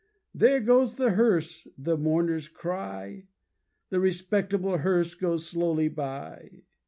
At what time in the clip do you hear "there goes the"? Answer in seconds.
0.33-1.11